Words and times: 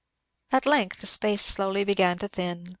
At 0.51 0.65
length 0.65 1.01
the 1.01 1.05
space 1.05 1.45
slowly 1.45 1.83
began 1.83 2.17
to 2.17 2.27
thin. 2.27 2.65